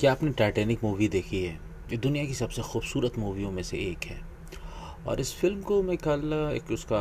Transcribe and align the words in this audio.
क्या 0.00 0.10
आपने 0.12 0.30
Titanic 0.38 0.82
movie 0.84 1.06
देखी 1.08 1.42
है? 1.44 1.52
ये 1.90 1.96
दुनिया 1.96 2.24
की 2.24 2.34
सबसे 2.34 2.62
खूबसूरत 2.62 3.16
मूवियों 3.18 3.50
में 3.52 3.62
से 3.62 3.76
एक 3.78 4.04
है। 4.04 4.18
और 5.06 5.20
इस 5.20 5.34
फ़िल्म 5.36 5.60
को 5.60 5.82
मैं 5.82 5.96
कल 5.96 6.32
एक 6.56 6.70
उसका 6.72 7.00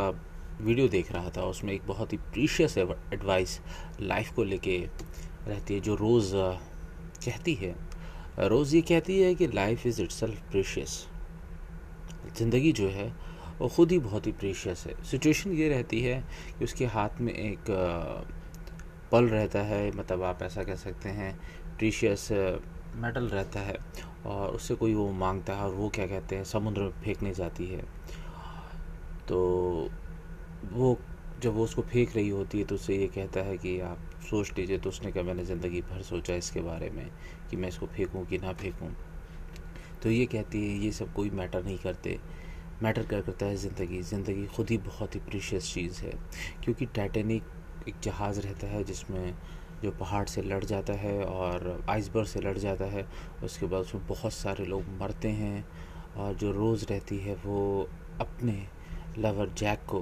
वीडियो 0.61 0.87
देख 0.87 1.11
रहा 1.11 1.29
था, 1.29 1.43
उसमें 1.43 1.71
एक 1.73 1.81
बहुत 1.87 2.13
ही 2.13 2.17
प्रीशियस 2.17 2.77
एडवाइस 2.77 3.59
लाइफ 4.01 4.31
को 4.35 4.43
लेके 4.43 4.77
रहती 5.47 5.73
है, 5.73 5.79
जो 5.79 5.95
रोज़ 5.95 6.31
कहती 7.25 7.53
है। 7.53 7.73
रोज़ 8.39 8.75
ये 8.75 8.81
कहती 8.81 9.19
है 9.21 9.33
कि 9.35 9.47
लाइफ 9.47 9.85
इज़ 9.87 10.01
इट्स 10.01 10.23
प्रीशियस 10.23 11.05
ज़िंदगी 12.37 12.71
जो 12.71 12.87
है, 12.89 13.07
वो 13.59 13.67
ख़ुद 13.67 13.91
ही 13.91 13.99
बहुत 13.99 14.27
ही 14.27 14.31
प्रीशियस 14.31 14.85
है। 14.87 15.03
सिचुएशन 15.11 15.51
ये 15.51 15.69
रहती 15.69 16.01
है 16.01 16.19
कि 16.57 16.63
उसके 16.65 16.85
हाथ 16.87 17.21
में 17.21 17.33
एक 17.33 17.71
पल 19.11 19.27
रहता 19.27 19.61
है 19.63 19.91
मतलब 19.91 20.23
आप 20.23 20.41
ऐसा 20.43 20.63
कह 20.63 20.75
सकते 20.77 21.09
हैं 21.09 21.37
प्रीशियस 21.77 22.27
मेटल 22.97 23.27
रहता 23.29 23.59
है 23.59 23.75
और 24.25 24.49
उससे 24.49 24.75
कोई 24.75 24.93
वो 24.93 25.11
माँगता 25.13 25.53
है 25.53 25.63
और 25.63 25.73
वो 25.73 25.89
क्या 25.89 26.07
कहते 26.07 26.35
हैं, 26.35 26.43
समुद्र 26.43 26.81
में 26.81 26.91
फेंकने 27.03 27.33
जाती 27.33 27.65
है। 27.65 27.81
तो 29.27 29.89
वो 30.73 30.97
जब 31.41 31.53
वो 31.53 31.63
उसको 31.63 31.81
फेंक 31.81 32.15
रही 32.15 32.29
होती 32.29 32.59
है 32.59 32.65
तो 32.65 32.75
उससे 32.75 32.95
ये 32.97 33.07
कहता 33.07 33.39
है 33.39 33.57
कि 33.57 33.79
आप 33.79 33.99
सोच 34.29 34.53
लीजिए 34.57 34.77
तो 34.77 34.89
उसने 34.89 35.11
कहा, 35.11 35.23
मैंने 35.23 35.45
ज़िंदगी 35.45 35.81
भर 35.81 36.01
सोचा 36.01 36.35
इसके 36.35 36.61
बारे 36.61 36.89
में 36.89 37.09
कि 37.49 37.57
मैं 37.57 37.69
इसको 37.69 37.85
फेंकूँ 37.87 38.25
कि 38.25 38.37
ना 38.37 38.53
फेंकूँ। 38.53 38.89
तो 40.03 40.09
ये 40.09 40.25
कहती 40.25 40.63
है, 40.63 40.77
ये 40.77 40.91
सब 40.91 41.13
कोई 41.13 41.29
मैटर 41.29 41.63
नहीं 41.63 41.77
करते। 41.77 42.19
मैटर 42.83 43.03
क्या 43.03 43.21
करता 43.21 43.45
है 43.45 43.55
ज़िंदगी? 43.57 44.01
ज़िंदगी 44.01 44.45
खुद 44.45 44.69
ही 44.69 44.77
बहुत 44.77 45.15
ही 45.15 45.19
प्रीशियस 45.19 45.73
चीज़ 45.73 46.01
है, 46.01 46.13
क्योंकि 46.63 46.85
टाइटेनिक 46.85 47.43
एक 47.87 47.95
जहाज़ 48.03 48.39
रहता 48.39 48.67
है 48.67 48.83
जिसमें 48.83 49.33
जो 49.83 49.91
पहाड़ 49.91 50.25
से 50.27 50.41
लड़ 50.41 50.63
जाता 50.63 50.93
है 50.93 51.23
और 51.23 51.85
आइसबर्ग 51.89 52.25
से 52.27 52.39
लड़ 52.41 52.57
जाता 52.57 52.85
है, 52.85 53.05
उसके 53.43 53.65
बाद 53.65 53.81
उसमें 53.81 54.07
बहुत 54.07 54.33
सारे 54.33 54.65
लोग 54.65 54.83
मरते 55.01 55.29
हैं 55.31 55.65
और 56.17 56.33
जो 56.35 56.51
रोज़ 56.51 56.85
रहती 56.85 57.17
है 57.17 57.35
वो 57.45 57.89
अपने 58.21 58.61
लवर 59.17 59.49
जैक 59.57 59.85
को 59.89 59.99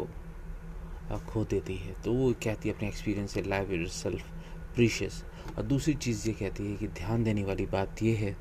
खो 1.27 1.43
देती 1.45 1.75
है। 1.77 1.93
तो 2.03 2.13
वो 2.13 2.31
कहती 2.43 2.69
है 2.69 2.75
अपने 2.75 2.87
एक्सपीरियंस 2.87 3.31
से 3.31 3.41
लाइव 3.41 3.73
इट 3.73 3.87
सेल्फ 3.89 4.31
प्रीशियस 4.75 5.23
और 5.57 5.63
दूसरी 5.63 5.93
चीज़ 5.93 6.27
ये 6.27 6.33
कहती 6.33 6.69
है 6.71 6.75
कि 6.77 6.87
ध्यान 6.87 7.23
देने 7.23 7.43
वाली 7.43 7.65
बात 7.65 8.03
ये 8.03 8.15
है 8.15 8.35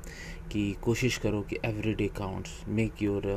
कि 0.51 0.71
कोशिश 0.83 1.17
करो 1.17 1.41
कि 1.41 1.57
every 1.65 1.93
day 1.93 2.07
counts 2.17 2.51
make 2.67 3.01
your 3.01 3.27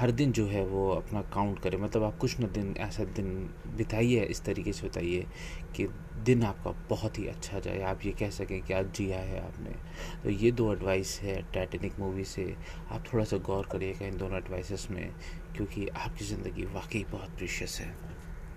हर 0.00 0.10
दिन 0.10 0.30
जो 0.32 0.46
है 0.46 0.64
वो 0.66 0.88
अपना 0.90 1.22
काउंट 1.22 1.58
करें। 1.58 1.76
मतलब 1.78 2.02
आप 2.02 2.18
कुछ 2.18 2.38
ना 2.40 2.46
दिन, 2.46 2.74
ऐसा 2.78 3.04
दिन 3.04 3.50
बिताइए, 3.76 4.20
इस 4.24 4.44
तरीके 4.44 4.72
से 4.72 4.86
बताइए 4.88 5.26
कि 5.76 5.86
दिन 6.24 6.42
आपका 6.42 6.70
बहुत 6.90 7.18
ही 7.18 7.26
अच्छा 7.26 7.60
जाए। 7.60 7.80
आप 7.82 8.00
ये 8.06 8.12
कह 8.12 8.30
सकें 8.30 8.60
कि 8.62 8.72
आज 8.72 8.92
जिया 8.94 9.18
है 9.18 9.40
आपने। 9.40 9.70
तो 10.22 10.30
ये 10.30 10.50
दो 10.50 10.72
एडवाइस 10.72 11.18
है 11.22 11.40
टाइटेनिक 11.52 11.98
मूवी 11.98 12.24
से। 12.24 12.56
आप 12.90 13.04
थोड़ा 13.12 13.24
सा 13.24 13.36
गौर 13.36 13.68
करिएगा 13.72 14.06
इन 14.06 14.16
दोनों 14.16 14.38
एडवाइसेस 14.38 14.88
में, 14.90 15.10
क्योंकि 15.56 15.88
आपकी 15.88 16.24
ज़िंदगी 16.24 16.64
वाकई 16.64 17.04
बहुत 17.10 17.36
प्रीशियस 17.36 17.78
है। 17.80 17.94